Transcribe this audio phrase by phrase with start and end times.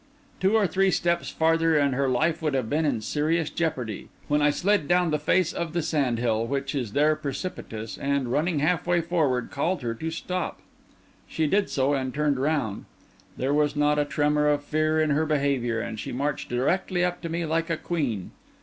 [0.39, 4.41] Two or three steps farther and her life would have been in serious jeopardy, when
[4.41, 8.57] I slid down the face of the sand hill, which is there precipitous, and, running
[8.57, 10.59] half way forward, called to her to stop.
[11.27, 12.85] She did so, and turned round.
[13.37, 17.21] There was not a tremor of fear in her behaviour, and she marched directly up
[17.21, 18.31] to me like a queen.